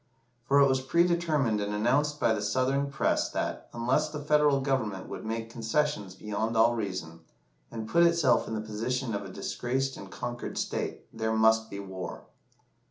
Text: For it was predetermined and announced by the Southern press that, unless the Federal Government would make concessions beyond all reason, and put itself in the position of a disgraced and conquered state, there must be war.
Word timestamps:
For 0.45 0.59
it 0.59 0.67
was 0.67 0.81
predetermined 0.81 1.61
and 1.61 1.75
announced 1.75 2.19
by 2.19 2.33
the 2.33 2.41
Southern 2.41 2.89
press 2.89 3.29
that, 3.29 3.69
unless 3.71 4.09
the 4.09 4.19
Federal 4.19 4.59
Government 4.59 5.07
would 5.07 5.23
make 5.23 5.51
concessions 5.51 6.15
beyond 6.15 6.57
all 6.57 6.73
reason, 6.73 7.19
and 7.69 7.87
put 7.87 8.01
itself 8.01 8.47
in 8.47 8.55
the 8.55 8.61
position 8.61 9.13
of 9.13 9.23
a 9.25 9.29
disgraced 9.29 9.97
and 9.97 10.09
conquered 10.09 10.57
state, 10.57 11.03
there 11.13 11.33
must 11.33 11.69
be 11.69 11.77
war. 11.79 12.23